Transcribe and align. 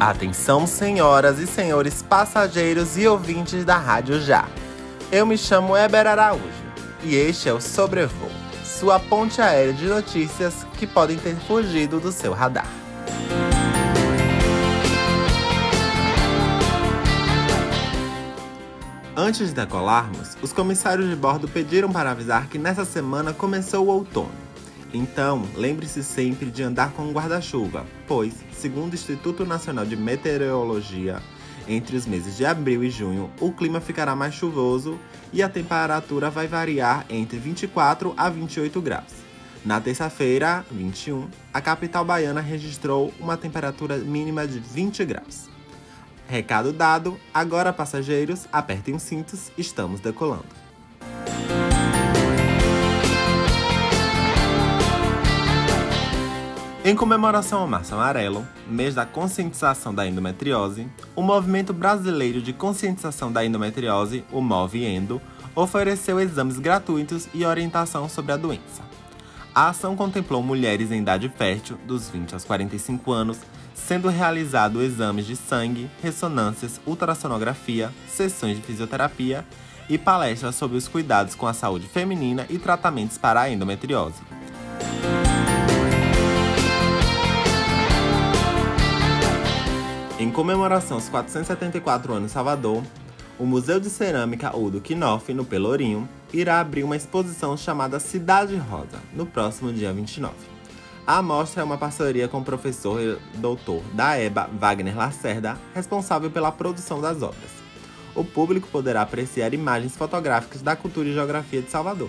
Atenção, 0.00 0.66
senhoras 0.66 1.38
e 1.38 1.46
senhores 1.46 2.00
passageiros 2.00 2.96
e 2.96 3.06
ouvintes 3.06 3.66
da 3.66 3.76
Rádio 3.76 4.18
Já. 4.18 4.48
Eu 5.12 5.26
me 5.26 5.36
chamo 5.36 5.76
Eber 5.76 6.06
Araújo 6.06 6.40
e 7.04 7.14
este 7.14 7.50
é 7.50 7.52
o 7.52 7.60
Sobrevoo, 7.60 8.30
sua 8.64 8.98
ponte 8.98 9.42
aérea 9.42 9.74
de 9.74 9.84
notícias 9.84 10.66
que 10.78 10.86
podem 10.86 11.18
ter 11.18 11.36
fugido 11.36 12.00
do 12.00 12.10
seu 12.10 12.32
radar. 12.32 12.66
Antes 19.14 19.48
de 19.48 19.54
decolarmos, 19.54 20.34
os 20.40 20.50
comissários 20.50 21.10
de 21.10 21.14
bordo 21.14 21.46
pediram 21.46 21.92
para 21.92 22.12
avisar 22.12 22.46
que 22.46 22.56
nessa 22.56 22.86
semana 22.86 23.34
começou 23.34 23.84
o 23.84 23.90
outono. 23.90 24.49
Então, 24.92 25.46
lembre-se 25.54 26.02
sempre 26.02 26.50
de 26.50 26.62
andar 26.62 26.92
com 26.92 27.02
um 27.02 27.12
guarda-chuva, 27.12 27.86
pois, 28.08 28.34
segundo 28.52 28.92
o 28.92 28.94
Instituto 28.94 29.46
Nacional 29.46 29.86
de 29.86 29.96
Meteorologia, 29.96 31.22
entre 31.68 31.96
os 31.96 32.06
meses 32.06 32.36
de 32.36 32.44
abril 32.44 32.82
e 32.82 32.90
junho, 32.90 33.30
o 33.40 33.52
clima 33.52 33.80
ficará 33.80 34.16
mais 34.16 34.34
chuvoso 34.34 34.98
e 35.32 35.42
a 35.42 35.48
temperatura 35.48 36.28
vai 36.28 36.48
variar 36.48 37.06
entre 37.08 37.38
24 37.38 38.12
a 38.16 38.28
28 38.28 38.80
graus. 38.80 39.12
Na 39.64 39.80
terça-feira, 39.80 40.64
21, 40.72 41.28
a 41.54 41.60
capital 41.60 42.04
baiana 42.04 42.40
registrou 42.40 43.12
uma 43.20 43.36
temperatura 43.36 43.96
mínima 43.98 44.48
de 44.48 44.58
20 44.58 45.04
graus. 45.04 45.48
Recado 46.26 46.72
dado, 46.72 47.20
agora 47.32 47.72
passageiros, 47.72 48.48
apertem 48.50 48.94
os 48.94 49.02
cintos, 49.02 49.52
estamos 49.56 50.00
decolando. 50.00 50.69
Em 56.90 56.96
comemoração 56.96 57.60
ao 57.60 57.68
Março 57.68 57.94
Amarelo, 57.94 58.44
mês 58.66 58.96
da 58.96 59.06
conscientização 59.06 59.94
da 59.94 60.04
endometriose, 60.08 60.88
o 61.14 61.22
Movimento 61.22 61.72
Brasileiro 61.72 62.42
de 62.42 62.52
Conscientização 62.52 63.30
da 63.30 63.44
Endometriose, 63.44 64.24
o 64.32 64.40
MOVENDO, 64.40 65.22
ofereceu 65.54 66.18
exames 66.18 66.58
gratuitos 66.58 67.28
e 67.32 67.46
orientação 67.46 68.08
sobre 68.08 68.32
a 68.32 68.36
doença. 68.36 68.82
A 69.54 69.68
ação 69.68 69.94
contemplou 69.94 70.42
mulheres 70.42 70.90
em 70.90 70.98
idade 70.98 71.28
fértil, 71.28 71.78
dos 71.86 72.08
20 72.08 72.34
aos 72.34 72.44
45 72.44 73.12
anos, 73.12 73.38
sendo 73.72 74.08
realizado 74.08 74.82
exames 74.82 75.26
de 75.26 75.36
sangue, 75.36 75.88
ressonâncias, 76.02 76.80
ultrassonografia, 76.84 77.92
sessões 78.08 78.56
de 78.56 78.64
fisioterapia 78.64 79.46
e 79.88 79.96
palestras 79.96 80.56
sobre 80.56 80.76
os 80.76 80.88
cuidados 80.88 81.36
com 81.36 81.46
a 81.46 81.54
saúde 81.54 81.86
feminina 81.86 82.46
e 82.50 82.58
tratamentos 82.58 83.16
para 83.16 83.42
a 83.42 83.48
endometriose. 83.48 84.39
Comemoração 90.40 90.96
aos 90.96 91.06
474 91.10 92.14
anos 92.14 92.28
de 92.28 92.32
Salvador, 92.32 92.82
o 93.38 93.44
Museu 93.44 93.78
de 93.78 93.90
Cerâmica 93.90 94.56
Udo 94.56 94.80
Knopf, 94.80 95.34
no 95.34 95.44
Pelourinho, 95.44 96.08
irá 96.32 96.60
abrir 96.60 96.82
uma 96.82 96.96
exposição 96.96 97.58
chamada 97.58 98.00
Cidade 98.00 98.56
Rosa, 98.56 99.02
no 99.12 99.26
próximo 99.26 99.70
dia 99.70 99.92
29. 99.92 100.32
A 101.06 101.18
amostra 101.18 101.60
é 101.60 101.64
uma 101.64 101.76
parceria 101.76 102.26
com 102.26 102.38
o 102.38 102.42
professor 102.42 103.02
e 103.02 103.18
doutor 103.36 103.82
da 103.92 104.18
EBA, 104.18 104.48
Wagner 104.58 104.96
Lacerda, 104.96 105.58
responsável 105.74 106.30
pela 106.30 106.50
produção 106.50 107.02
das 107.02 107.20
obras. 107.20 107.50
O 108.14 108.24
público 108.24 108.66
poderá 108.68 109.02
apreciar 109.02 109.52
imagens 109.52 109.94
fotográficas 109.94 110.62
da 110.62 110.74
cultura 110.74 111.06
e 111.06 111.12
geografia 111.12 111.60
de 111.60 111.70
Salvador. 111.70 112.08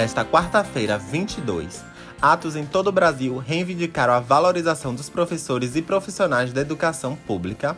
Nesta 0.00 0.24
quarta-feira, 0.24 0.96
22, 0.96 1.84
atos 2.22 2.56
em 2.56 2.64
todo 2.64 2.86
o 2.86 2.92
Brasil 2.92 3.36
reivindicaram 3.36 4.14
a 4.14 4.18
valorização 4.18 4.94
dos 4.94 5.10
professores 5.10 5.76
e 5.76 5.82
profissionais 5.82 6.54
da 6.54 6.62
educação 6.62 7.14
pública, 7.14 7.76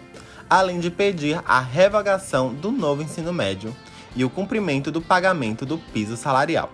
além 0.48 0.78
de 0.78 0.88
pedir 0.88 1.42
a 1.44 1.58
revogação 1.58 2.54
do 2.54 2.70
novo 2.70 3.02
ensino 3.02 3.32
médio 3.32 3.74
e 4.14 4.24
o 4.24 4.30
cumprimento 4.30 4.92
do 4.92 5.02
pagamento 5.02 5.66
do 5.66 5.76
piso 5.76 6.16
salarial. 6.16 6.72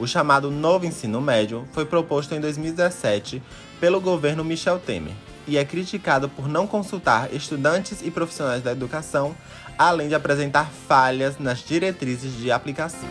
O 0.00 0.04
chamado 0.04 0.50
novo 0.50 0.84
ensino 0.84 1.20
médio 1.20 1.64
foi 1.70 1.86
proposto 1.86 2.34
em 2.34 2.40
2017 2.40 3.40
pelo 3.78 4.00
governo 4.00 4.42
Michel 4.42 4.80
Temer 4.80 5.14
e 5.46 5.58
é 5.58 5.64
criticado 5.64 6.28
por 6.28 6.48
não 6.48 6.66
consultar 6.66 7.32
estudantes 7.32 8.02
e 8.02 8.10
profissionais 8.10 8.64
da 8.64 8.72
educação, 8.72 9.32
além 9.78 10.08
de 10.08 10.16
apresentar 10.16 10.68
falhas 10.88 11.38
nas 11.38 11.60
diretrizes 11.60 12.36
de 12.36 12.50
aplicação. 12.50 13.08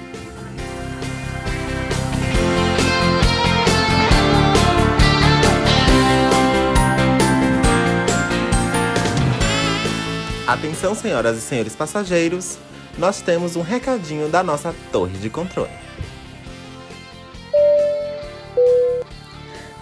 Atenção, 10.52 10.94
senhoras 10.94 11.38
e 11.38 11.42
senhores 11.42 11.78
passageiros, 11.78 12.58
nós 12.98 13.22
temos 13.22 13.56
um 13.56 13.62
recadinho 13.62 14.28
da 14.28 14.44
nossa 14.44 14.76
torre 14.92 15.18
de 15.18 15.30
controle. 15.30 15.72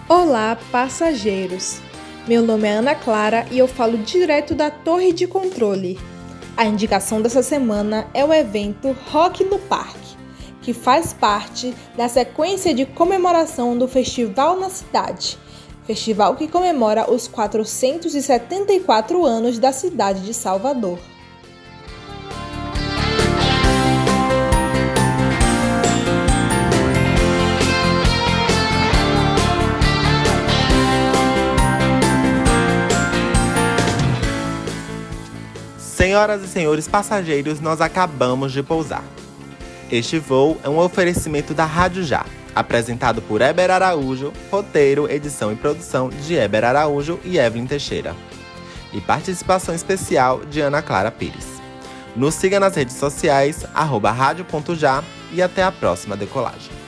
Olá, 0.08 0.56
passageiros! 0.72 1.80
Meu 2.28 2.44
nome 2.44 2.68
é 2.68 2.74
Ana 2.74 2.94
Clara 2.94 3.48
e 3.50 3.58
eu 3.58 3.68
falo 3.68 3.98
direto 3.98 4.54
da 4.54 4.70
torre 4.70 5.12
de 5.12 5.26
controle. 5.26 6.00
A 6.56 6.68
indicação 6.68 7.20
dessa 7.20 7.42
semana 7.42 8.06
é 8.14 8.24
o 8.24 8.32
evento 8.32 8.96
Rock 9.10 9.44
no 9.44 9.58
Parque, 9.58 10.16
que 10.62 10.72
faz 10.72 11.14
parte 11.14 11.74
da 11.98 12.08
sequência 12.08 12.76
de 12.76 12.86
comemoração 12.86 13.76
do 13.76 13.88
Festival 13.88 14.60
na 14.60 14.70
Cidade 14.70 15.36
festival 15.90 16.36
que 16.36 16.48
comemora 16.48 17.12
os 17.12 17.28
474 17.28 19.26
anos 19.26 19.58
da 19.58 19.72
cidade 19.72 20.22
de 20.22 20.36
Salvador. 20.36 21.00
Senhoras 35.80 36.44
e 36.44 36.48
senhores 36.48 36.88
passageiros, 36.88 37.60
nós 37.60 37.82
acabamos 37.82 38.52
de 38.52 38.62
pousar. 38.62 39.04
Este 39.92 40.20
voo 40.20 40.56
é 40.64 40.70
um 40.70 40.78
oferecimento 40.78 41.56
da 41.56 41.66
Rádio 41.66 42.04
Já 42.04 42.24
apresentado 42.56 43.22
por 43.22 43.42
Eber 43.42 43.72
Araújo, 43.72 44.34
roteiro, 44.50 45.10
edição 45.10 45.52
e 45.52 45.56
produção 45.56 46.10
de 46.10 46.36
Eber 46.36 46.64
Araújo 46.64 47.20
e 47.24 47.38
Evelyn 47.38 47.66
Teixeira. 47.66 48.16
E 48.94 49.00
participação 49.00 49.76
especial 49.76 50.42
de 50.46 50.62
Ana 50.62 50.82
Clara 50.82 51.12
Pires. 51.12 51.62
Nos 52.16 52.34
siga 52.34 52.60
nas 52.60 52.76
redes 52.76 52.96
sociais, 52.96 53.66
arroba 53.74 54.12
rádio.já 54.12 55.04
e 55.32 55.42
até 55.42 55.64
a 55.64 55.72
próxima 55.72 56.18
decolagem. 56.18 56.79